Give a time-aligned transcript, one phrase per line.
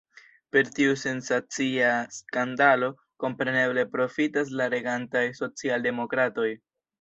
[0.55, 2.89] Per tiu sensacia skandalo
[3.25, 6.49] kompreneble profitas la regantaj socialdemokratoj.